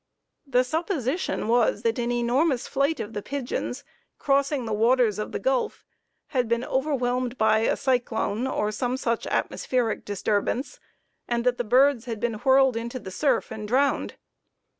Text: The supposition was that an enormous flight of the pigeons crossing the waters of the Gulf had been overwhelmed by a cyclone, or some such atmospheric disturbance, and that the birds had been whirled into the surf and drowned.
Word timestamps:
The 0.47 0.63
supposition 0.63 1.47
was 1.47 1.83
that 1.83 1.99
an 1.99 2.11
enormous 2.11 2.67
flight 2.67 2.99
of 2.99 3.13
the 3.13 3.21
pigeons 3.21 3.83
crossing 4.17 4.65
the 4.65 4.73
waters 4.73 5.19
of 5.19 5.31
the 5.31 5.37
Gulf 5.37 5.85
had 6.29 6.47
been 6.47 6.63
overwhelmed 6.65 7.37
by 7.37 7.59
a 7.59 7.77
cyclone, 7.77 8.47
or 8.47 8.71
some 8.71 8.97
such 8.97 9.27
atmospheric 9.27 10.03
disturbance, 10.03 10.79
and 11.27 11.43
that 11.43 11.59
the 11.59 11.63
birds 11.63 12.05
had 12.05 12.19
been 12.19 12.33
whirled 12.33 12.75
into 12.75 12.97
the 12.97 13.11
surf 13.11 13.51
and 13.51 13.67
drowned. 13.67 14.15